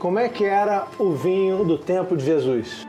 [0.00, 2.86] como é que era o vinho do tempo de Jesus?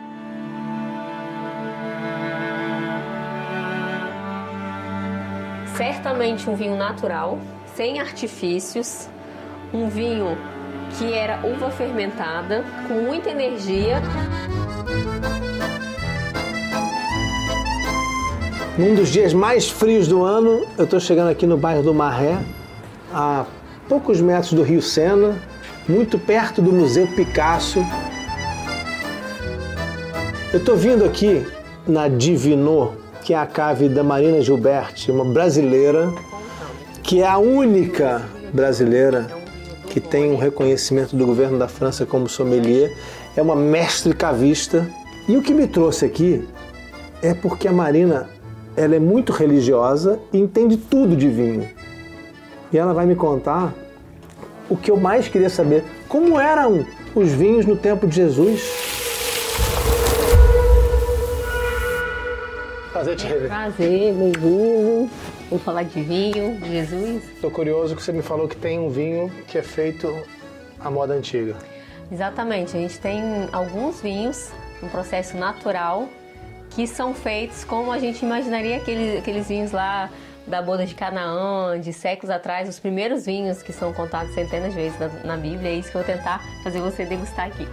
[5.75, 7.37] Certamente um vinho natural,
[7.75, 9.09] sem artifícios,
[9.73, 10.37] um vinho
[10.97, 14.01] que era uva fermentada, com muita energia.
[18.77, 22.37] Num dos dias mais frios do ano, eu estou chegando aqui no bairro do Marré,
[23.13, 23.45] a
[23.89, 25.50] poucos metros do Rio Sena,
[25.91, 27.85] muito perto do Museu Picasso.
[30.53, 31.45] Eu estou vindo aqui
[31.85, 36.09] na Divinô, que é a cave da Marina Gilberti, uma brasileira,
[37.03, 38.21] que é a única
[38.53, 39.27] brasileira
[39.89, 42.95] que tem um reconhecimento do governo da França como sommelier,
[43.35, 44.87] é uma mestre cavista.
[45.27, 46.47] E o que me trouxe aqui
[47.21, 48.29] é porque a Marina
[48.77, 51.67] ela é muito religiosa e entende tudo de vinho.
[52.71, 53.73] E ela vai me contar
[54.71, 58.61] o que eu mais queria saber: como eram os vinhos no tempo de Jesus.
[62.93, 63.49] Prazer te rever.
[63.49, 65.09] Prazer, bem-vindo.
[65.49, 67.23] Vamos falar de vinho, de Jesus.
[67.33, 70.07] Estou curioso que você me falou que tem um vinho que é feito
[70.79, 71.55] à moda antiga.
[72.09, 76.07] Exatamente, a gente tem alguns vinhos, um processo natural,
[76.69, 80.09] que são feitos como a gente imaginaria aqueles, aqueles vinhos lá
[80.51, 84.75] da boda de Canaã, de séculos atrás, os primeiros vinhos que são contados centenas de
[84.75, 85.71] vezes na, na Bíblia.
[85.71, 87.67] É isso que eu vou tentar fazer você degustar aqui.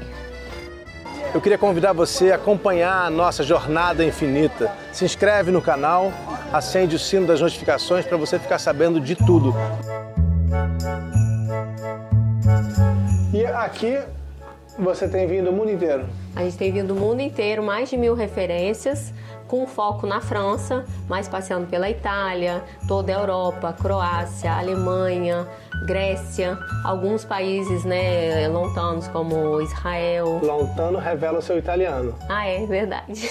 [1.34, 4.72] Eu queria convidar você a acompanhar a nossa jornada infinita.
[4.92, 6.12] Se inscreve no canal,
[6.52, 9.54] acende o sino das notificações para você ficar sabendo de tudo.
[13.34, 13.98] E aqui
[14.78, 16.06] você tem vindo o mundo inteiro?
[16.36, 19.12] A gente tem vindo o mundo inteiro, mais de mil referências,
[19.48, 25.48] com foco na França, mas passeando pela Itália, toda a Europa, Croácia, Alemanha,
[25.86, 30.38] Grécia, alguns países né, lontanos como Israel.
[30.42, 32.14] Lontano revela o seu italiano.
[32.28, 33.28] Ah, é verdade.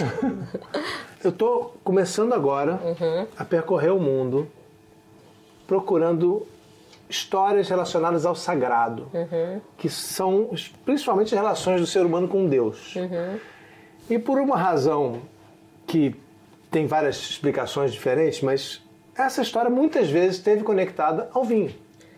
[1.23, 3.27] Eu estou começando agora uhum.
[3.37, 4.47] a percorrer o mundo
[5.67, 6.47] procurando
[7.09, 9.61] histórias relacionadas ao sagrado, uhum.
[9.77, 10.49] que são
[10.85, 12.95] principalmente as relações do ser humano com Deus.
[12.95, 13.39] Uhum.
[14.09, 15.21] E por uma razão
[15.87, 16.13] que
[16.69, 18.81] tem várias explicações diferentes, mas
[19.15, 21.73] essa história muitas vezes esteve conectada ao vinho.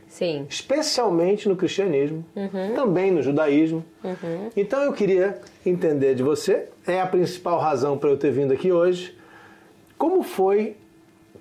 [0.10, 0.48] Sim.
[0.50, 2.74] Especialmente no cristianismo, uhum.
[2.74, 3.86] também no judaísmo.
[4.04, 4.50] Uhum.
[4.58, 8.72] Então eu queria entender de você, é a principal razão para eu ter vindo aqui
[8.72, 9.16] hoje,
[9.98, 10.76] como foi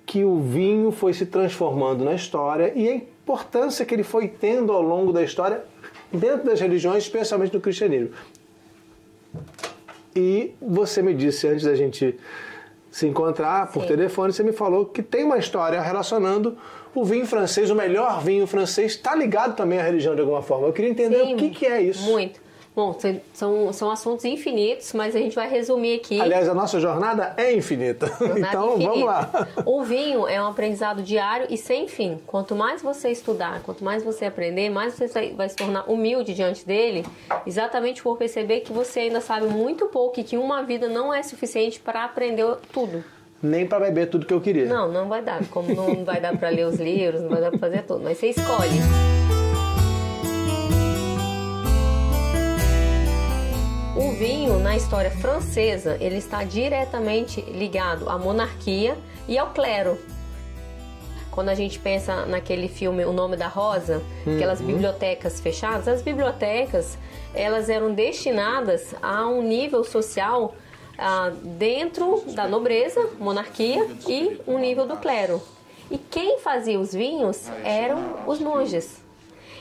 [0.05, 4.71] que o vinho foi se transformando na história e a importância que ele foi tendo
[4.71, 5.63] ao longo da história
[6.11, 8.11] dentro das religiões, especialmente no cristianismo.
[10.15, 12.17] E você me disse antes da gente
[12.91, 13.89] se encontrar por Sim.
[13.89, 16.57] telefone, você me falou que tem uma história relacionando
[16.93, 20.67] o vinho francês, o melhor vinho francês, está ligado também à religião de alguma forma.
[20.67, 22.09] Eu queria entender Sim, o que, que é isso.
[22.09, 22.41] Muito.
[22.75, 22.97] Bom,
[23.33, 26.21] são, são assuntos infinitos, mas a gente vai resumir aqui.
[26.21, 28.07] Aliás, a nossa jornada é infinita.
[28.07, 28.89] Jornada então, infinita.
[28.89, 29.47] vamos lá.
[29.65, 32.19] O vinho é um aprendizado diário e sem fim.
[32.25, 36.65] Quanto mais você estudar, quanto mais você aprender, mais você vai se tornar humilde diante
[36.65, 37.05] dele,
[37.45, 41.21] exatamente por perceber que você ainda sabe muito pouco e que uma vida não é
[41.23, 43.03] suficiente para aprender tudo
[43.41, 44.65] nem para beber tudo que eu queria.
[44.65, 45.45] Não, não vai dar.
[45.47, 48.03] Como não vai dar para ler os livros, não vai dar para fazer tudo.
[48.03, 49.18] Mas você escolhe.
[53.99, 59.99] O vinho, na história francesa, ele está diretamente ligado à monarquia e ao clero.
[61.29, 64.35] Quando a gente pensa naquele filme O Nome da Rosa, uhum.
[64.37, 66.97] aquelas bibliotecas fechadas, as bibliotecas
[67.33, 70.55] elas eram destinadas a um nível social
[70.97, 75.41] ah, dentro da nobreza, monarquia e um nível do clero.
[75.91, 79.03] E quem fazia os vinhos eram os monges.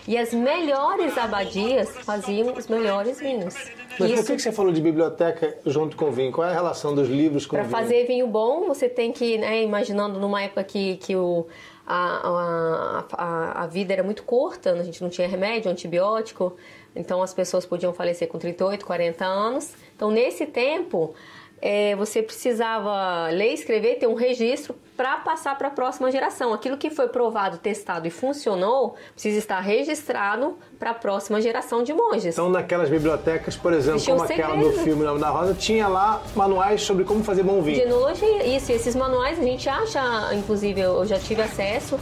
[0.07, 3.57] E as melhores abadias faziam os melhores vinhos.
[3.99, 4.25] Mas Isso...
[4.25, 6.31] por que você falou de biblioteca junto com vinho?
[6.31, 7.71] Qual é a relação dos livros com pra vinho?
[7.71, 11.47] Para fazer vinho bom, você tem que, né, imaginando numa época que, que o,
[11.87, 16.55] a, a, a, vida era muito curta, a gente não tinha remédio, antibiótico,
[16.95, 19.73] então as pessoas podiam falecer com 38, 40 anos.
[19.97, 21.15] Então, nesse tempo,
[21.61, 26.53] é, você precisava ler, escrever, ter um registro para passar para a próxima geração.
[26.53, 31.93] Aquilo que foi provado, testado e funcionou precisa estar registrado para a próxima geração de
[31.93, 32.35] monges.
[32.35, 36.83] Então, naquelas bibliotecas, por exemplo, como aquela do filme Nome da Rosa, tinha lá manuais
[36.83, 37.77] sobre como fazer bom vinho.
[37.77, 38.73] De enologia, isso.
[38.73, 41.99] E esses manuais a gente acha, inclusive, eu já tive acesso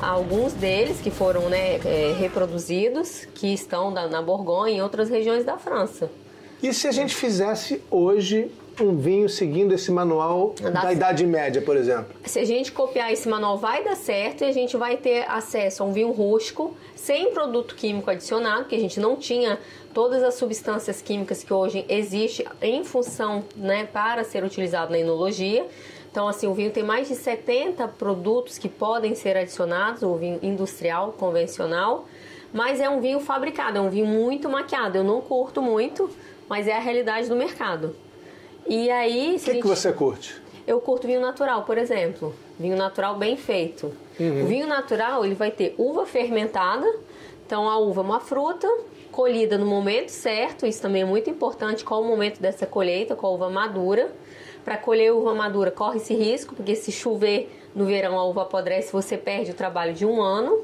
[0.00, 5.10] a alguns deles que foram né, é, reproduzidos, que estão na Borgonha e em outras
[5.10, 6.10] regiões da França.
[6.62, 11.60] E se a gente fizesse hoje um vinho seguindo esse manual Dá- da Idade Média,
[11.62, 12.14] por exemplo?
[12.24, 15.82] Se a gente copiar esse manual, vai dar certo e a gente vai ter acesso
[15.82, 19.58] a um vinho rústico, sem produto químico adicionado, que a gente não tinha
[19.92, 25.66] todas as substâncias químicas que hoje existem em função, né, para ser utilizado na enologia.
[26.10, 30.38] Então, assim, o vinho tem mais de 70 produtos que podem ser adicionados, o vinho
[30.42, 32.06] industrial, convencional,
[32.52, 34.96] mas é um vinho fabricado, é um vinho muito maquiado.
[34.98, 36.08] Eu não curto muito,
[36.48, 37.94] mas é a realidade do mercado.
[38.68, 40.40] E aí, O que, a que gente- você curte?
[40.66, 42.34] eu curto vinho natural, por exemplo.
[42.58, 43.92] Vinho natural bem feito.
[44.20, 46.86] O vinho natural, ele vai ter uva fermentada.
[47.46, 48.68] Então, a uva é uma fruta
[49.12, 50.66] colhida no momento certo.
[50.66, 51.84] Isso também é muito importante.
[51.84, 54.10] Qual o momento dessa colheita, com a uva madura.
[54.64, 58.92] Para colher uva madura, corre esse risco, porque se chover no verão, a uva apodrece,
[58.92, 60.60] você perde o trabalho de um ano.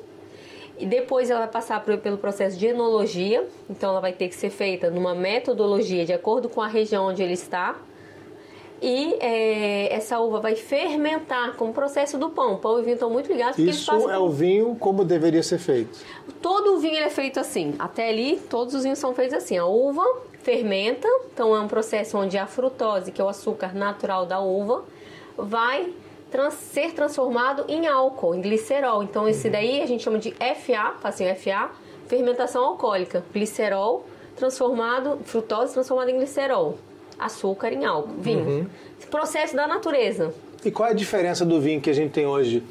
[0.79, 3.47] E depois ela vai passar pelo processo de enologia.
[3.71, 7.23] Então, ela vai ter que ser feita numa metodologia de acordo com a região onde
[7.23, 7.77] ele está.
[8.83, 12.55] E é, essa uva vai fermentar como o processo do pão.
[12.55, 15.43] O pão e o vinho estão muito ligados Isso fazem é o vinho como deveria
[15.43, 15.99] ser feito.
[16.43, 17.75] Todo o vinho é feito assim.
[17.79, 19.57] Até ali, todos os vinhos são feitos assim.
[19.57, 20.05] A uva
[20.43, 24.85] fermenta, então é um processo onde a frutose, que é o açúcar natural da uva,
[25.39, 25.91] vai
[26.31, 29.03] trans- ser transformado em álcool, em glicerol.
[29.03, 31.71] Então esse daí a gente chama de FA, facinho FA,
[32.07, 33.25] fermentação alcoólica.
[33.33, 34.05] Glicerol
[34.37, 36.77] transformado, frutose transformada em glicerol.
[37.19, 38.71] Açúcar em álcool, vinho.
[39.11, 40.35] Processo da natureza.
[40.65, 42.63] E qual é a diferença do vinho que a gente tem hoje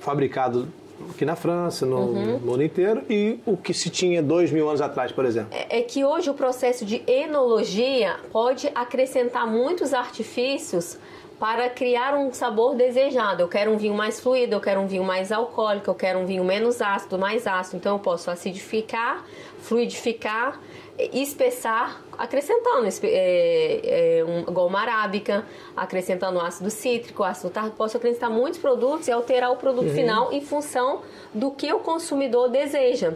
[0.00, 0.68] fabricado
[1.10, 2.38] aqui na França, no Uhum.
[2.38, 5.48] mundo inteiro, e o que se tinha dois mil anos atrás, por exemplo?
[5.52, 10.96] é que hoje o processo de enologia pode acrescentar muitos artifícios
[11.38, 13.42] para criar um sabor desejado.
[13.42, 16.26] Eu quero um vinho mais fluido, eu quero um vinho mais alcoólico, eu quero um
[16.26, 17.76] vinho menos ácido, mais ácido.
[17.78, 19.24] Então eu posso acidificar,
[19.60, 20.60] fluidificar,
[20.98, 25.44] espessar, acrescentando é, é, um, goma arábica,
[25.76, 27.76] acrescentando ácido cítrico, ácido tartárico.
[27.76, 31.02] Posso acrescentar muitos produtos e alterar o produto final em função
[31.32, 33.14] do que o consumidor deseja.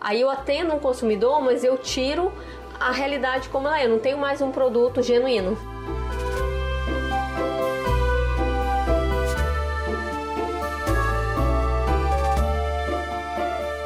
[0.00, 2.32] Aí eu atendo um consumidor, mas eu tiro
[2.78, 3.84] a realidade como ela é.
[3.86, 5.73] Eu não tenho mais um produto genuíno.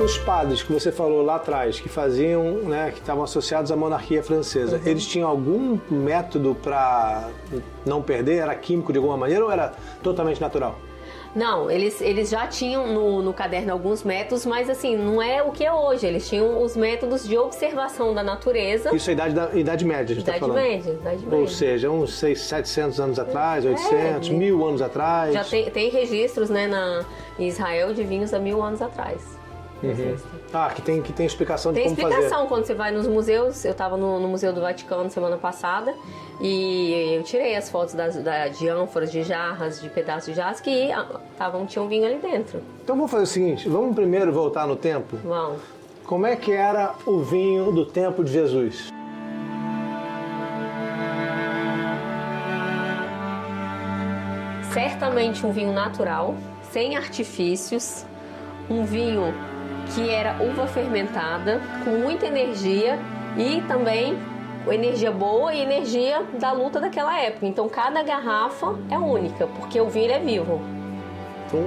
[0.01, 4.23] Os padres que você falou lá atrás, que faziam, né, que estavam associados à monarquia
[4.23, 4.83] francesa, Uhum.
[4.87, 7.29] eles tinham algum método para
[7.85, 8.37] não perder?
[8.39, 9.73] Era químico de alguma maneira ou era
[10.03, 10.79] totalmente natural?
[11.35, 15.51] Não, eles, eles já tinham no, no caderno alguns métodos, mas assim, não é o
[15.51, 16.07] que é hoje.
[16.07, 18.95] Eles tinham os métodos de observação da natureza.
[18.95, 20.57] Isso é idade, da, idade média, a gente está Idade falando.
[20.63, 21.49] média, idade Ou média.
[21.55, 24.33] seja, uns 600, 700 anos atrás, 800, É.
[24.33, 25.35] mil anos atrás.
[25.35, 27.05] Já tem, tem registros né, na,
[27.39, 29.38] em Israel de vinhos há mil anos atrás.
[30.53, 33.65] Ah, que tem, que tem explicação de Tem como explicação quando você vai nos museus.
[33.65, 35.95] Eu estava no, no Museu do Vaticano semana passada
[36.41, 40.61] e eu tirei as fotos das, da- de ânforas, de jarras, de pedaços de jarras
[40.61, 42.59] que ah, tavam, tinha um vinho ali dentro.
[42.59, 42.65] fazer.
[42.83, 45.17] Então vamos fazer o seguinte, vamos primeiro voltar no tempo.
[45.25, 45.57] Vão.
[46.05, 48.89] Como é que era o vinho do tempo de Jesus?
[54.73, 56.35] Certamente um vinho natural,
[56.71, 58.05] sem artifícios,
[58.69, 59.35] um vinho
[59.95, 62.99] que era uva fermentada, com muita energia
[63.37, 64.17] e também
[64.71, 67.47] energia boa e energia da luta daquela época.
[67.47, 70.61] Então cada garrafa é única, porque o vinho é vivo.
[71.47, 71.65] Então,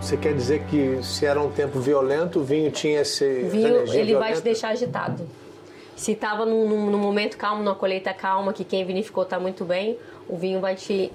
[0.00, 4.00] você quer dizer que se era um tempo violento, o vinho tinha esse vinho energia
[4.00, 4.40] ele vai violenta?
[4.40, 5.26] te deixar agitado.
[5.96, 9.64] Se estava num, num- num momento calmo, numa colheita calma, que quem vinificou está muito
[9.64, 9.96] bem,
[10.28, 11.10] o vinho vai te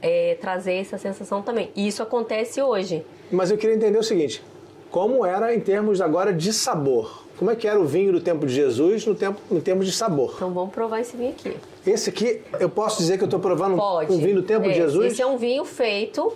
[0.00, 1.70] é, trazer essa sensação também.
[1.74, 3.04] E isso acontece hoje.
[3.32, 4.42] Mas eu queria entender o seguinte:
[4.90, 7.24] como era em termos agora de sabor?
[7.38, 9.92] Como é que era o vinho do tempo de Jesus no tempo, em termos de
[9.92, 10.32] sabor?
[10.36, 11.54] Então vamos provar esse vinho aqui.
[11.86, 14.10] Esse aqui, eu posso dizer que eu estou provando Pode.
[14.10, 15.12] um vinho do tempo É, de Jesus?
[15.12, 16.32] Esse é um vinho feito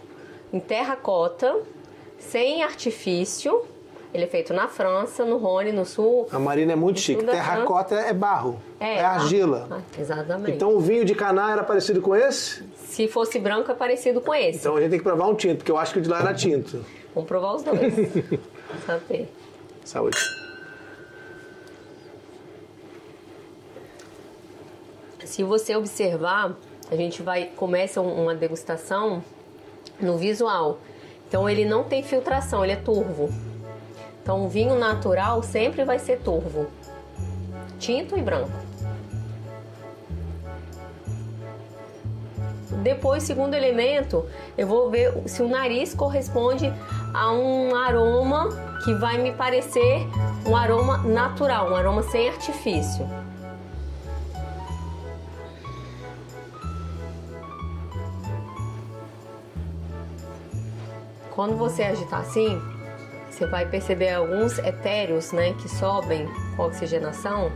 [0.53, 1.57] em terracota,
[2.19, 3.63] sem artifício.
[4.13, 6.27] Ele é feito na França, no Rhône, no sul.
[6.33, 7.25] A Marina é muito chique.
[7.25, 9.09] Terracota é barro, é, tá?
[9.11, 9.69] argila.
[9.71, 10.51] Ah, exatamente.
[10.51, 12.65] Então o vinho de Caná era parecido com esse?
[12.89, 14.59] Se fosse branco, é parecido com esse.
[14.59, 16.19] Então a gente tem que provar um tinto, porque eu acho que o de lá
[16.21, 16.85] era tinto.
[17.15, 17.81] Vamos provar os dois.
[18.87, 19.29] Saber.
[19.85, 20.17] Saúde.
[25.25, 26.57] Se você observar,
[26.91, 29.23] a gente vai começa um- uma degustação
[30.01, 30.79] no visual.
[31.29, 33.29] Então ele não tem filtração, ele é turvo.
[34.23, 36.67] Então o vinho natural sempre vai ser turvo.
[37.79, 38.51] Tinto e branco.
[42.83, 44.25] Depois, segundo elemento,
[44.57, 46.73] eu vou ver se o nariz corresponde
[47.15, 48.49] a um aroma
[48.85, 50.07] que vai me parecer
[50.47, 53.09] um aroma natural, um aroma sem artifício.
[61.31, 62.61] Quando você agitar assim,
[63.31, 67.51] você vai perceber alguns etéreos, né, que sobem com a oxigenação.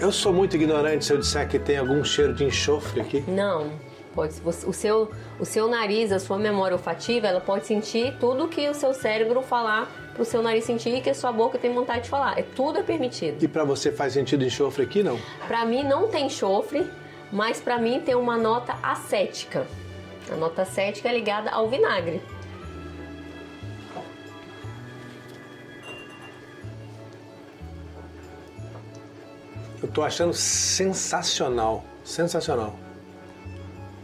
[0.00, 3.24] Eu sou muito ignorante se eu disser que tem algum cheiro de enxofre aqui.
[3.28, 3.70] Não,
[4.14, 4.34] pode.
[4.44, 8.74] O seu, o seu nariz, a sua memória olfativa, ela pode sentir tudo que o
[8.74, 12.04] seu cérebro falar para o seu nariz sentir e que a sua boca tem vontade
[12.04, 12.38] de falar.
[12.38, 13.42] É tudo é permitido.
[13.42, 15.18] E para você faz sentido enxofre aqui, não?
[15.48, 16.88] Para mim não tem enxofre,
[17.32, 19.66] mas para mim tem uma nota acética.
[20.30, 22.22] A nota acética é ligada ao vinagre.
[29.82, 32.76] Eu tô achando sensacional, sensacional.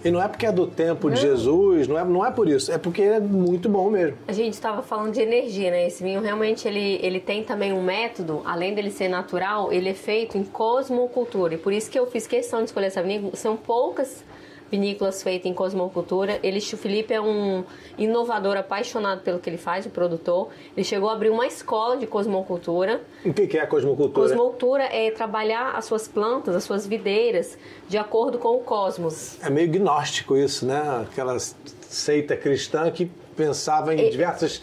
[0.05, 2.71] E não é porque é do tempo de Jesus, não é, não é por isso,
[2.71, 4.17] é porque ele é muito bom mesmo.
[4.28, 5.87] A gente estava falando de energia, né?
[5.87, 9.95] Esse vinho realmente ele, ele tem também um método, além dele ser natural, ele é
[9.95, 11.55] feito em cosmocultura.
[11.55, 13.35] E por isso que eu fiz questão de escolher essa vinícola.
[13.35, 14.25] São poucas
[14.70, 16.38] vinícolas feitas em cosmocultura.
[16.42, 17.64] Ele, o Felipe é um
[17.96, 20.48] inovador apaixonado pelo que ele faz, o produtor.
[20.76, 23.00] Ele chegou a abrir uma escola de cosmocultura.
[23.25, 24.28] O que é a cosmocultura?
[24.28, 27.58] Cosmocultura é trabalhar as suas plantas, as suas videiras,
[27.88, 29.42] de acordo com o cosmos.
[29.42, 31.06] É meio gnóstico isso, né?
[31.10, 34.62] Aquela seita cristã que pensava em diversas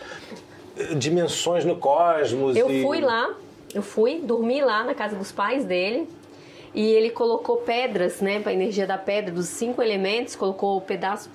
[0.77, 2.55] eh, dimensões no cosmos.
[2.55, 2.83] Eu e...
[2.83, 3.33] fui lá,
[3.73, 6.07] eu fui, dormi lá na casa dos pais dele.
[6.75, 11.29] E ele colocou pedras, né, para a energia da pedra, dos cinco elementos, colocou pedaços,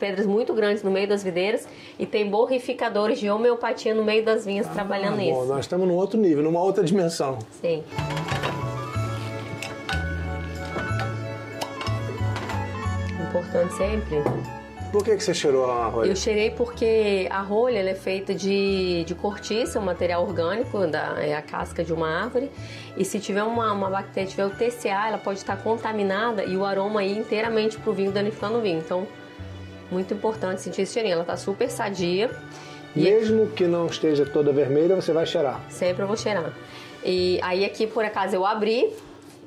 [0.00, 4.44] pedras muito grandes no meio das videiras e tem borrificadores de homeopatia no meio das
[4.44, 5.44] vinhas ah, trabalhando bom, nisso.
[5.44, 7.38] Nós estamos num outro nível, numa outra dimensão.
[7.60, 7.84] Sim.
[13.28, 14.63] Importante sempre
[14.94, 16.08] por que, que você cheirou a rolha?
[16.08, 21.34] Eu cheirei porque a rolha é feita de, de cortiça, um material orgânico, da, é
[21.34, 22.48] a casca de uma árvore.
[22.96, 26.64] E se tiver uma, uma bactéria, tiver o TCA, ela pode estar contaminada e o
[26.64, 28.78] aroma ir inteiramente para o vinho, danificando o vinho.
[28.78, 29.04] Então,
[29.90, 31.14] muito importante sentir esse cheirinho.
[31.14, 32.30] Ela está super sadia.
[32.94, 35.60] Mesmo que não esteja toda vermelha, você vai cheirar?
[35.70, 36.52] Sempre eu vou cheirar.
[37.04, 38.92] E aí aqui, por acaso, eu abri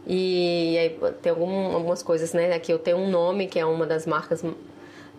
[0.06, 2.54] e aí tem algum, algumas coisas, né?
[2.54, 4.44] Aqui eu tenho um nome, que é uma das marcas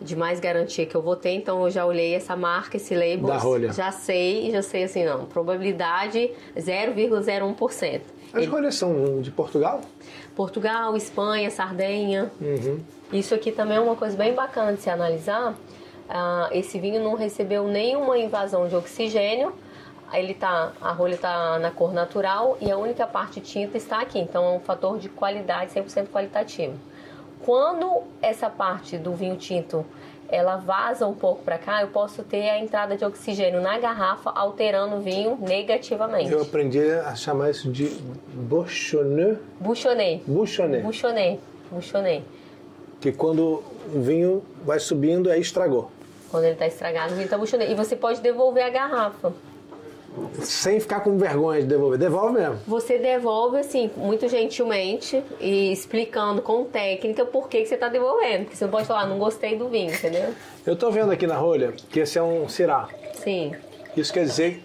[0.00, 3.28] de mais garantia que eu vou ter, então eu já olhei essa marca, esse label,
[3.72, 8.00] já sei, já sei assim, não, probabilidade 0,01%.
[8.32, 8.46] As Ele...
[8.46, 9.80] rolhas são de Portugal?
[10.36, 12.30] Portugal, Espanha, Sardenha.
[12.40, 12.80] Uhum.
[13.12, 15.52] Isso aqui também é uma coisa bem bacana de se analisar.
[15.52, 19.52] Uh, esse vinho não recebeu nenhuma invasão de oxigênio.
[20.12, 24.18] Ele tá, a rolha está na cor natural e a única parte tinta está aqui.
[24.18, 26.78] Então é um fator de qualidade 100% qualitativo.
[27.48, 29.82] Quando essa parte do vinho tinto
[30.28, 34.28] ela vaza um pouco para cá, eu posso ter a entrada de oxigênio na garrafa,
[34.28, 36.30] alterando o vinho negativamente.
[36.30, 37.86] Eu aprendi a chamar isso de
[38.34, 39.40] bouchonnet.
[39.58, 40.22] Bouchonnet.
[40.26, 40.82] Bouchonnet.
[40.82, 41.40] Bouchonnet.
[41.70, 42.22] Bouchonnet.
[43.00, 43.62] Que quando
[43.94, 45.90] o vinho vai subindo, aí estragou.
[46.30, 47.72] Quando ele está estragado, o vinho está bouchonnet.
[47.72, 49.32] E você pode devolver a garrafa
[50.42, 51.98] sem ficar com vergonha de devolver.
[51.98, 52.58] Devolve mesmo.
[52.66, 58.44] Você devolve, assim, muito gentilmente e explicando com técnica por que, que você está devolvendo.
[58.44, 60.34] Porque você não pode falar, não gostei do vinho, entendeu?
[60.66, 62.88] Eu estou vendo aqui na rolha que esse é um cirá.
[63.14, 63.52] Sim.
[63.96, 64.62] Isso quer dizer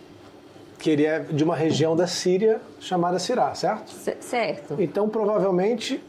[0.79, 3.89] que ele é de uma região da Síria chamada Cirá, certo?
[3.89, 4.75] C certo.
[4.77, 6.03] Então, provavelmente,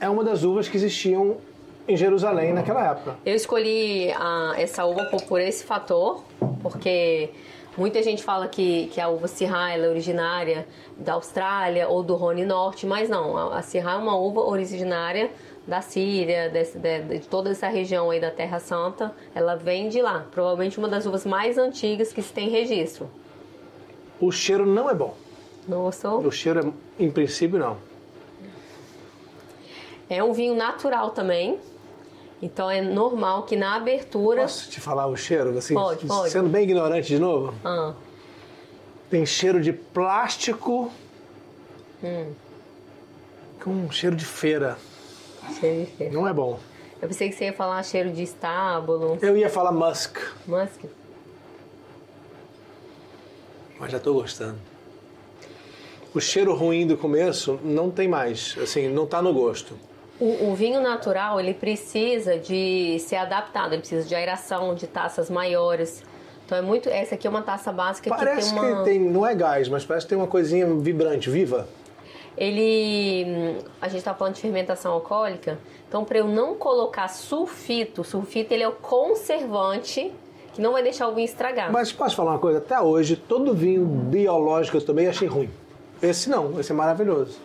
[0.00, 1.36] é uma das uvas que existiam
[1.86, 3.16] em Jerusalém naquela época.
[3.26, 6.24] Eu escolhi a, essa uva por, por esse fator,
[6.62, 7.30] porque
[7.76, 12.44] Muita gente fala que, que a uva Syrah é originária da Austrália ou do Rhône
[12.44, 13.36] Norte, mas não.
[13.36, 15.30] A, a Syrah é uma uva originária
[15.66, 20.02] da Síria, de, de, de, toda essa região aí da Terra Santa, ela vem de
[20.02, 20.26] lá.
[20.32, 23.08] Provavelmente uma das uvas mais antigas que se tem registro.
[24.20, 25.14] O cheiro não é bom.
[25.68, 26.18] Não gostou?
[26.18, 27.76] O cheiro, é, em princípio, não.
[30.08, 31.60] É um vinho natural também.
[32.42, 34.42] Então é normal que na abertura.
[34.42, 35.56] Posso te falar o cheiro?
[35.58, 36.30] Assim, pode, pode.
[36.30, 37.54] Sendo bem ignorante de novo?
[37.64, 37.92] Ah.
[39.10, 40.90] Tem cheiro de plástico.
[42.02, 42.32] Hum.
[43.62, 44.78] Com um cheiro de feira.
[45.58, 46.14] Cheiro de feira.
[46.14, 46.58] Não é bom.
[47.02, 49.18] Eu pensei que você ia falar cheiro de estábulo.
[49.20, 50.18] Eu ia falar musk.
[50.46, 50.84] Musk?
[53.78, 54.58] Mas já estou gostando.
[56.14, 59.74] O cheiro ruim do começo não tem mais, assim, não está no gosto.
[60.20, 65.30] O, o, vinho natural ele precisa de ser adaptado, ele precisa de aeração, de taças
[65.30, 66.02] maiores.
[66.44, 66.88] Então é muito.
[66.90, 68.78] Essa aqui é uma taça básica parece que tem uma.
[68.78, 71.66] Que tem, não é gás, mas parece que tem uma coisinha vibrante, viva.
[72.36, 73.56] Ele.
[73.80, 75.58] A gente está falando de fermentação alcoólica,
[75.88, 80.12] então para eu não colocar sulfito, sulfito ele é o conservante
[80.52, 81.72] que não vai deixar o vinho estragar.
[81.72, 82.58] Mas posso falar uma coisa?
[82.58, 85.48] Até hoje, todo vinho biológico eu também achei ruim.
[86.02, 87.38] Esse não, esse é maravilhoso.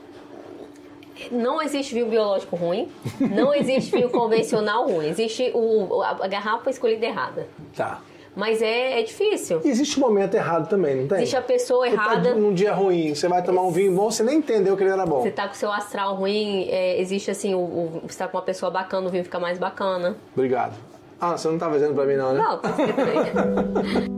[1.32, 5.08] Não existe vinho biológico ruim, não existe vinho convencional ruim.
[5.08, 7.48] Existe o, a garrafa escolhida errada.
[7.76, 8.02] Tá.
[8.36, 9.62] Mas é, é difícil.
[9.64, 11.20] E existe um momento errado também, não tem?
[11.20, 12.36] Existe a pessoa Você tá errada.
[12.36, 15.06] num dia ruim, você vai tomar um vinho bom, você nem entendeu que ele era
[15.06, 15.22] bom.
[15.22, 18.36] Você tá com o seu astral ruim, é, existe assim, o, o- você tá com
[18.36, 20.18] uma pessoa bacana, o vinho fica mais bacana.
[20.36, 20.74] Obrigado.
[21.22, 22.44] Ah, você não tá fazendo pra mim não, né?
[22.44, 22.76] Não, tá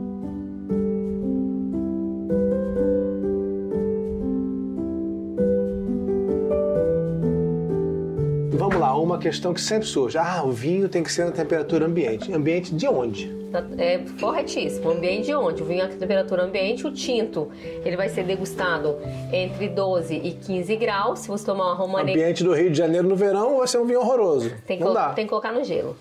[9.18, 10.16] uma questão que sempre surge.
[10.16, 12.32] Ah, o vinho tem que ser na temperatura ambiente.
[12.32, 13.36] Ambiente de onde?
[13.50, 14.90] Tá- É corretíssimo.
[14.90, 15.62] Ambiente de onde?
[15.62, 17.50] O vinho a temperatura ambiente, o tinto,
[17.84, 18.98] ele vai ser degustado
[19.32, 21.18] entre 12 e 15 graus.
[21.20, 23.86] Se você tomar uma romané, Ambiente do Rio de Janeiro no verão vai ser um
[23.86, 24.52] vinho horroroso.
[24.66, 25.12] tem que, não dá.
[25.14, 25.96] tem que colocar no gelo.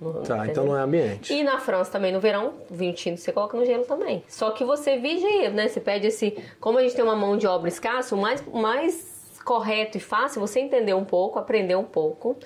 [0.00, 1.32] No- Tá, então não é ambiente.
[1.32, 4.24] E na França também no verão, vinho tinto você coloca no gelo também.
[4.26, 5.68] Só que você vigia, né?
[5.68, 6.36] Você pede esse.
[6.58, 10.00] Como a gente tem uma mão de obra escassa, o mais, o mais correto e
[10.00, 12.36] fácil você entender um pouco, aprender um pouco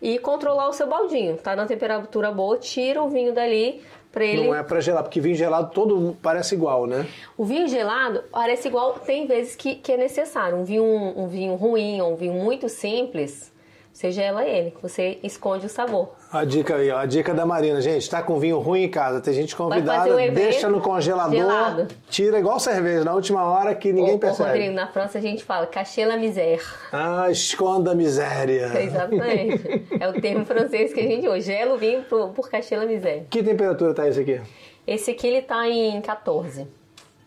[0.00, 1.36] e controlar o seu baldinho.
[1.36, 3.82] Tá na temperatura boa, tira o vinho dali
[4.12, 4.46] pra ele.
[4.46, 7.06] Não é pra gelar, porque vinho gelado todo parece igual, né?
[7.36, 10.56] O vinho gelado parece igual, tem vezes que, que é necessário.
[10.56, 13.52] Um vinho, um vinho ruim ou um vinho muito simples,
[13.94, 16.16] você gela ele, você esconde o sabor.
[16.32, 19.20] A dica aí, ó, a dica da Marina, gente, tá com vinho ruim em casa,
[19.20, 21.86] tem gente convidada, evento deixa no congelador, gelado.
[22.10, 24.48] tira igual cerveja na última hora que ninguém Ô, ô, percebe.
[24.48, 26.60] Rodrigo, na França a gente fala cachet la misère.
[26.92, 28.72] Ah, esconda a miséria.
[28.82, 29.86] Exatamente.
[30.00, 31.40] é o termo francês que a gente usa.
[31.40, 33.26] Gela o vinho por, por cachet la misère.
[33.30, 34.40] Que temperatura tá esse aqui?
[34.84, 36.66] Esse aqui ele tá em 14.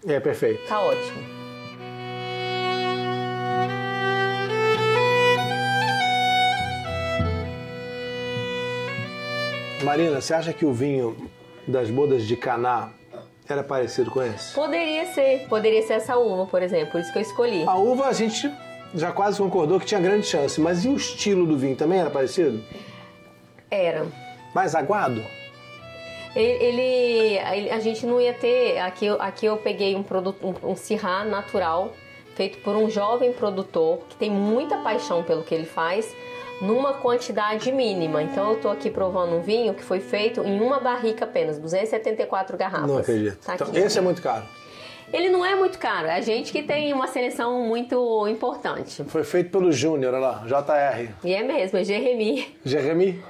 [0.06, 0.68] É, perfeito.
[0.68, 1.37] Tá ótimo.
[9.88, 11.16] Marina, você acha que o vinho
[11.66, 12.90] das bodas de Caná
[13.48, 14.54] era parecido com esse?
[14.54, 15.48] Poderia ser.
[15.48, 16.92] Poderia ser essa uva, por exemplo.
[16.92, 17.64] Por isso que eu escolhi.
[17.66, 18.52] A uva a gente
[18.94, 22.10] já quase concordou que tinha grande chance, mas e o estilo do vinho também era
[22.10, 22.62] parecido?
[23.72, 24.06] Era.
[24.54, 25.24] Mais aguado?
[26.36, 28.80] Ele, ele- a gente não ia ter.
[28.80, 31.94] Aqui, eu- aqui eu peguei um produto, um, um Syrah natural,
[32.36, 36.14] feito por um jovem produtor que tem muita paixão pelo que ele faz,
[36.62, 38.22] numa quantidade mínima.
[38.24, 42.58] Então eu tô aqui provando um vinho que foi feito em uma barrica apenas, 274
[42.58, 42.88] garrafas.
[42.90, 43.38] Não acredito.
[43.46, 43.78] Tá Então, aqui.
[43.80, 44.44] esse é muito caro.
[45.14, 49.06] Ele não é muito caro, é a gente que tem uma seleção muito importante.
[49.06, 51.10] Foi feito pelo Júnior, olha lá, JR.
[51.24, 52.58] E é mesmo, é Jeremy.
[52.66, 53.24] Jeremy,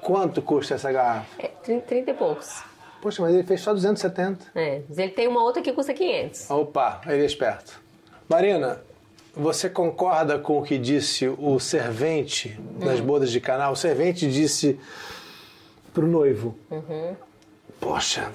[0.00, 1.26] quanto custa essa garrafa?
[1.42, 2.62] É 30, 30 e poucos.
[3.02, 4.46] Poxa, mas ele fez só 270.
[4.54, 6.48] É, mas ele tem uma outra que custa 500.
[6.50, 7.80] Opa, ele é esperto.
[8.28, 8.80] Marina,
[9.38, 13.70] você concorda com o que disse o servente nas bodas de Caná?
[13.70, 14.78] O servente disse
[15.94, 16.56] pro noivo:
[17.80, 18.32] Poxa,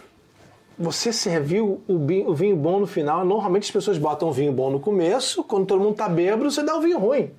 [0.80, 3.26] você serviu o vinho, o vinho bom no final.
[3.26, 6.64] Normalmente as pessoas botam o vinho bom no começo, quando todo mundo tá bêbado, você
[6.64, 7.32] dá o vinho ruim.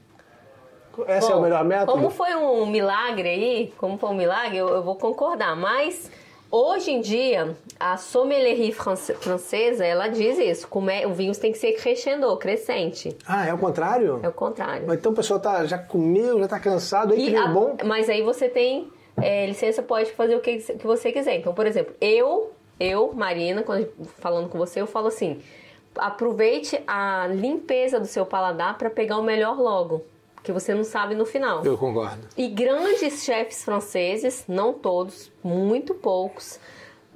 [1.09, 1.93] Esse é o Bom, melhor método?
[1.93, 5.57] Como foi um milagre aí, como foi um milagre, eu, eu vou concordar.
[5.57, 6.09] Mas
[6.51, 10.69] hoje em dia, a sommelierie france- francesa, ela diz isso.
[10.69, 13.17] Como é, o vinho tem que ser crescendo, crescente.
[13.27, 14.21] Ah, é o contrário?
[14.23, 14.85] É o contrário.
[14.87, 17.49] Mas Então o pessoal tá, já comeu, já tá cansado, aí que E vinho a-
[17.49, 17.77] bom.
[17.85, 18.89] Mas aí você tem
[19.21, 21.37] é, licença, pode fazer o que, que você quiser.
[21.37, 25.41] Então, por exemplo, eu, eu, Marina, quando falando com você, eu falo assim:
[25.97, 30.05] aproveite a limpeza do seu paladar para pegar o melhor logo.
[30.45, 31.65] Porque você não sabe no final.
[31.65, 32.29] Eu concordo.
[32.37, 36.61] E grandes chefes franceses, não todos, muito poucos,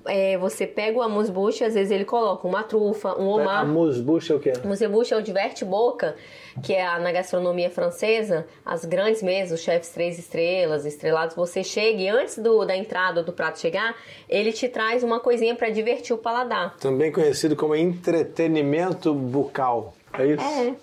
[0.07, 3.71] é, você pega o amuse-bouche, às vezes ele coloca uma trufa, um A homard.
[3.71, 4.55] musbucha é o quê?
[4.65, 6.17] Amuse-bouche é o diverte-boca,
[6.63, 11.63] que é a- na gastronomia francesa, as grandes mesas, os chefes três estrelas, estrelados, você
[11.63, 13.95] chega e antes do, da entrada do prato chegar,
[14.27, 16.79] ele te traz uma coisinha para divertir o paladar.
[16.79, 19.93] Também conhecido como entretenimento bucal.
[20.15, 20.43] É isso?
[20.43, 20.75] É.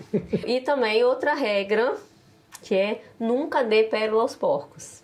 [0.45, 1.95] e também outra regra,
[2.65, 5.03] que é nunca dê pérola aos porcos.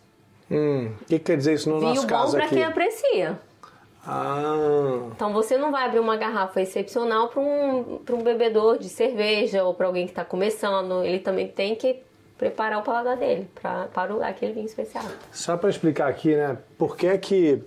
[0.50, 2.56] Hum, o que quer dizer isso no Vinho nosso bom caso para aqui?
[2.56, 3.40] quem aprecia.
[4.06, 8.90] Ah, Então você não vai abrir uma garrafa excepcional para um, pra um bebedor de
[8.90, 11.04] cerveja ou para alguém que está começando.
[11.06, 12.02] Ele também tem que
[12.36, 15.06] preparar o paladar dele pra, para o- aquele vinho especial.
[15.32, 16.58] só para explicar aqui, né?
[16.80, 17.64] Por que que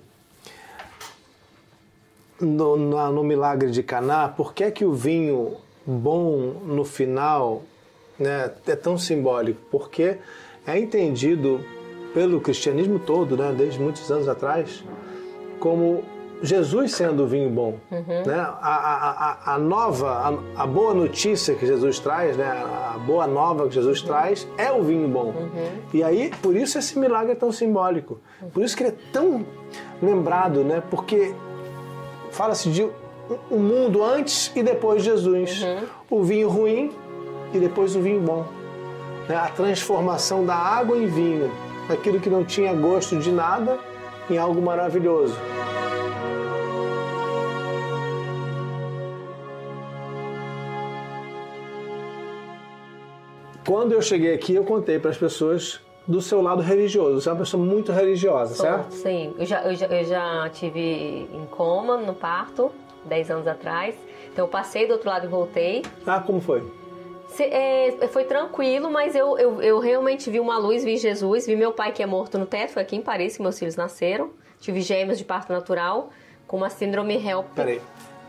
[2.40, 7.62] no, na- no milagre de Caná, por que que o vinho bom no final,
[8.18, 9.60] né, é tão simbólico?
[9.70, 10.18] Porque
[10.66, 11.60] é entendido
[12.12, 14.84] pelo cristianismo todo, né, desde muitos anos atrás,
[15.58, 16.04] como
[16.42, 18.34] Jesus sendo o vinho bom, né?
[18.36, 20.10] A, a, a, nova,
[20.56, 22.44] a, a boa notícia que Jesus traz, né?
[22.44, 25.32] A boa nova que Jesus traz é o vinho bom.
[25.92, 28.20] E aí, por isso esse milagre é tão simbólico.
[28.52, 29.46] Por isso que ele é tão
[30.02, 30.82] lembrado, né?
[30.90, 31.34] Porque
[32.30, 32.86] fala-se de
[33.50, 35.64] um mundo antes e depois de Jesus.
[36.10, 36.92] O vinho ruim
[37.56, 38.44] e depois o vinho bom.
[39.28, 41.50] né, a transformação da água em vinho,
[41.88, 43.78] aquilo que não tinha gosto de nada
[44.28, 45.36] em algo maravilhoso.
[53.66, 57.20] Quando eu cheguei aqui, eu contei para as pessoas do seu lado religioso.
[57.20, 58.92] Você é uma pessoa muito religiosa, Sou, certo?
[58.92, 62.70] Sim, eu já, eu, já, eu já tive em coma no parto,
[63.06, 63.94] 10 anos atrás.
[64.30, 65.82] Então eu passei do outro lado e voltei.
[66.06, 66.62] Ah, como foi?
[67.34, 71.56] Se, é, foi tranquilo, mas eu, eu, eu, realmente vi uma luz, vi Jesus, vi
[71.56, 74.30] meu pai que é morto no teto, foi aqui em Paris que meus filhos nasceram.
[74.60, 76.10] Tive gêmeos de parto natural,
[76.46, 77.46] com uma síndrome HELP.
[77.54, 77.80] Peraí,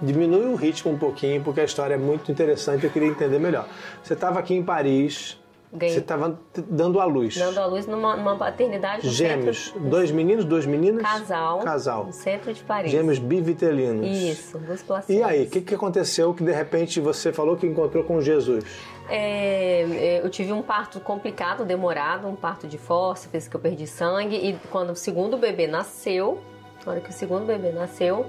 [0.02, 3.68] diminui o ritmo um pouquinho, porque a história é muito interessante, eu queria entender melhor.
[4.04, 5.39] Você estava aqui em Paris,
[5.76, 5.94] Ganhei.
[5.94, 7.38] você estava dando à luz.
[7.38, 11.04] Dando à luz numa, numa paternidade Gêmeos, centro, dois meninos, duas meninas?
[11.04, 12.06] casal, Casal.
[12.06, 12.92] no centro de Paris.
[12.92, 14.06] Gêmeos bivitelinos.
[14.06, 15.16] Isso, duas placentas.
[15.16, 18.64] E aí, o que, que aconteceu que de repente você falou que encontrou com Jesus?
[19.10, 23.86] É, eu tive um parto complicado, demorado, um parto de força, fez que eu perdi
[23.86, 24.36] sangue.
[24.36, 26.42] E quando o segundo bebê nasceu,
[26.86, 28.26] na hora que o segundo bebê nasceu,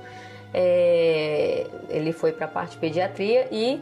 [0.53, 3.81] é, ele foi para a parte de pediatria e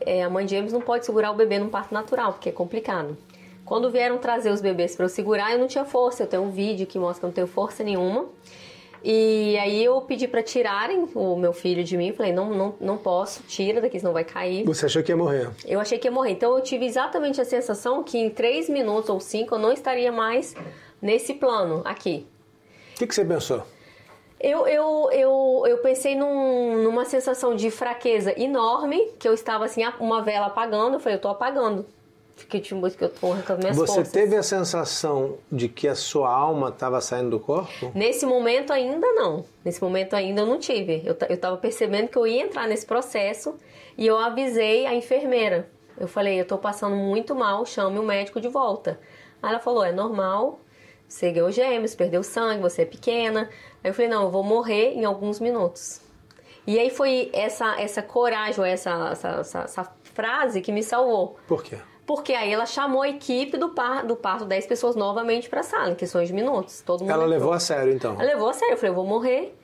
[0.00, 2.52] é, a mãe de James não pode segurar o bebê num parto natural, porque é
[2.52, 3.16] complicado.
[3.64, 6.22] Quando vieram trazer os bebês para eu segurar, eu não tinha força.
[6.22, 8.26] Eu tenho um vídeo que mostra que eu não tenho força nenhuma.
[9.02, 12.12] E aí eu pedi para tirarem o meu filho de mim.
[12.12, 14.64] Falei, não, não, não posso, tira daqui, senão vai cair.
[14.64, 15.50] Você achou que ia morrer?
[15.64, 16.32] Eu achei que ia morrer.
[16.32, 20.12] Então eu tive exatamente a sensação que em três minutos ou cinco eu não estaria
[20.12, 20.54] mais
[21.02, 22.26] nesse plano aqui.
[22.94, 23.62] O que, que você pensou?
[24.48, 29.82] Eu, eu, eu, eu pensei num, numa sensação de fraqueza enorme, que eu estava assim,
[29.98, 30.94] uma vela apagando.
[30.94, 31.84] Eu falei, eu tô apagando.
[32.36, 34.12] Fiquei tipo, que eu tô as minhas Você forças.
[34.12, 37.90] teve a sensação de que a sua alma estava saindo do corpo?
[37.92, 39.44] Nesse momento ainda não.
[39.64, 41.02] Nesse momento ainda eu não tive.
[41.04, 43.58] Eu, eu tava percebendo que eu ia entrar nesse processo
[43.98, 45.68] e eu avisei a enfermeira.
[45.98, 49.00] Eu falei, eu tô passando muito mal, chame o médico de volta.
[49.42, 50.60] Aí ela falou, é normal,
[51.08, 53.48] você ganhou gêmeos, perdeu sangue, você é pequena.
[53.82, 56.00] Aí eu falei, não, eu vou morrer em alguns minutos.
[56.66, 61.36] E aí foi essa, essa coragem, essa, essa, essa, essa frase que me salvou.
[61.46, 61.76] Por quê?
[62.04, 65.90] Porque aí ela chamou a equipe do, par, do parto 10 pessoas novamente pra sala,
[65.90, 66.80] em questões de minutos.
[66.82, 67.30] Todo mundo Ela entrou.
[67.38, 68.14] levou a sério, então.
[68.14, 69.54] Ela levou a sério, eu falei, eu vou morrer.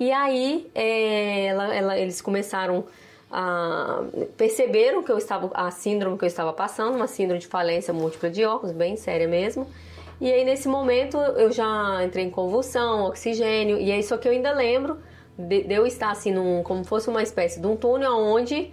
[0.00, 2.84] E aí é, ela- ela- eles começaram
[3.30, 4.02] a.
[4.36, 5.50] perceberam que eu estava.
[5.54, 9.28] a síndrome que eu estava passando, uma síndrome de falência múltipla de óculos, bem séria
[9.28, 9.66] mesmo.
[10.22, 14.32] E aí nesse momento eu já entrei em convulsão, oxigênio, e aí só que eu
[14.32, 14.98] ainda lembro
[15.36, 18.70] de, de eu estar assim, num, como fosse uma espécie de um túnel onde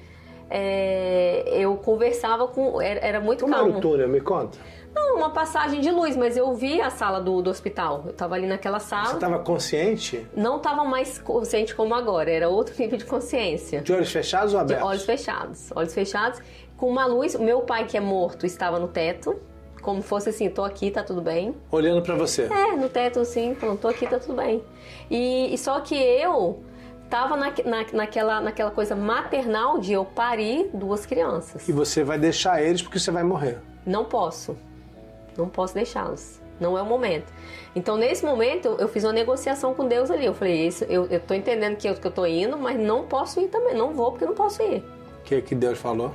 [0.48, 2.80] é, eu conversava com.
[2.80, 3.78] Era, era muito Como era calmo.
[3.80, 4.08] o túnel?
[4.08, 4.58] Me conta.
[4.94, 8.04] Não, uma passagem de luz, mas eu vi a sala do, do hospital.
[8.08, 9.14] Eu tava ali naquela Você sala.
[9.14, 10.28] estava consciente?
[10.36, 13.82] Não estava mais consciente como agora, era outro nível de consciência.
[13.82, 14.88] De olhos fechados ou De abertos?
[14.88, 15.70] olhos fechados.
[15.76, 16.42] Olhos fechados,
[16.78, 17.34] com uma luz.
[17.36, 19.40] O meu pai, que é morto, estava no teto.
[19.82, 21.56] Como fosse assim, tô aqui, tá tudo bem.
[21.72, 22.44] Olhando pra você.
[22.44, 24.64] É, no teto assim, falando, tô aqui, tá tudo bem.
[25.10, 26.62] E, e só que eu
[27.10, 31.68] tava na, na, naquela, naquela coisa maternal de eu parir duas crianças.
[31.68, 33.58] E você vai deixar eles porque você vai morrer.
[33.86, 34.56] Não posso.
[35.38, 36.40] Não posso deixá-los.
[36.60, 37.32] Não é o momento.
[37.74, 40.26] Então, nesse momento, eu fiz uma negociação com Deus ali.
[40.26, 43.06] Eu falei, isso, eu, eu tô entendendo que eu, que eu tô indo, mas não
[43.06, 43.74] posso ir também.
[43.76, 44.84] Não vou porque não posso ir.
[45.20, 46.12] O que, que Deus falou?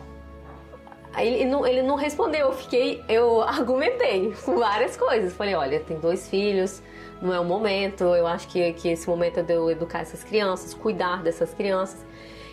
[1.17, 5.33] Ele não, ele não respondeu, eu fiquei, eu argumentei com várias coisas.
[5.33, 6.83] Falei, olha, tem dois filhos,
[7.23, 10.25] não é o momento, eu acho que, que esse momento é de eu educar essas
[10.25, 12.05] crianças, cuidar dessas crianças.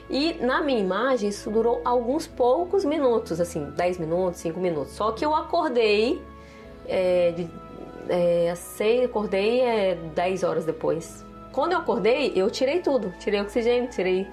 [0.10, 4.94] E na minha imagem isso durou alguns poucos minutos, assim, 10 minutos, 5 minutos.
[4.94, 6.22] Só que eu acordei,
[6.88, 7.50] é, de,
[8.10, 11.26] é, às seis, acordei é, 10 horas depois.
[11.54, 14.28] Quando eu acordei, eu tirei tudo, tirei oxigênio, tirei,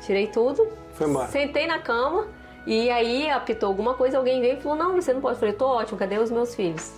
[0.00, 0.66] tirei tudo.
[0.94, 1.28] Foi embora.
[1.28, 2.26] Sentei na cama
[2.68, 5.36] e aí apitou alguma coisa, alguém veio e falou: Não, você não pode.
[5.36, 6.92] Eu falei: Tô ótimo, cadê os meus filhos?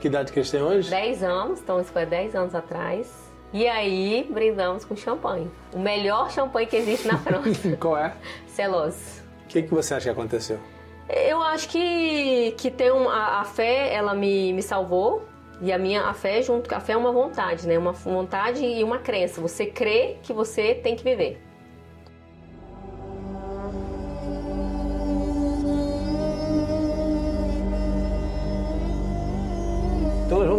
[0.00, 0.88] Que idade que eles têm hoje?
[0.88, 3.12] 10 anos, então isso foi 10 anos atrás.
[3.52, 5.50] E aí brindamos com champanhe.
[5.72, 7.50] O melhor champanhe que existe na França.
[7.76, 8.14] Qual é?
[8.46, 9.20] Celos.
[9.44, 10.60] O que, que você acha que aconteceu?
[11.08, 15.26] Eu acho que, que tem um, a, a fé, ela me, me salvou.
[15.60, 17.76] E a minha a fé junto, a fé é uma vontade, né?
[17.76, 19.40] Uma vontade e uma crença.
[19.40, 21.49] Você crê que você tem que viver.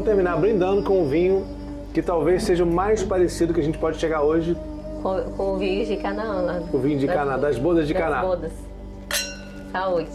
[0.02, 1.46] Vamos terminar brindando com um vinho
[1.94, 4.58] que talvez seja o mais parecido que a gente pode chegar hoje,
[5.04, 6.62] Com, com o vinho de Canaã lá.
[6.74, 7.42] o vinho de Das bodas.
[7.42, 8.22] das bodas de Das Caná.
[8.22, 8.52] bodas.
[9.72, 10.10] Saúde.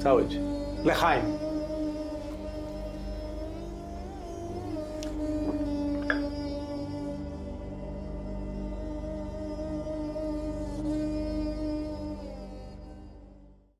[0.00, 0.40] Saúde.
[0.84, 1.22] Lechaim.